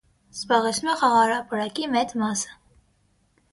Զբաղեցնում 0.37 0.91
է 0.93 0.95
խաղահրապարակի 1.01 1.87
մեծ 1.99 2.17
մասը։ 2.25 2.59